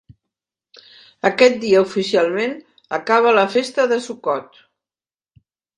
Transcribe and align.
Aquest 1.29 1.59
dia 1.65 1.83
oficialment 1.89 2.57
acaba 3.01 3.37
la 3.41 3.47
festa 3.59 3.89
de 3.95 4.05
Sukkot. 4.09 4.63